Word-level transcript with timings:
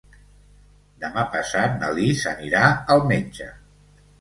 Demà 1.03 1.25
passat 1.35 1.77
na 1.83 1.91
Lis 1.99 2.25
anirà 2.33 2.65
al 2.97 3.05
metge. 3.13 3.51